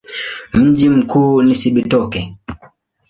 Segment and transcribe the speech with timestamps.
[0.53, 2.37] Mji mkuu ni Cibitoke.